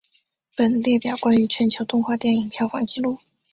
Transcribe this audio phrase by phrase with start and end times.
[0.55, 3.19] 本列表关于全球动画电影票房纪录。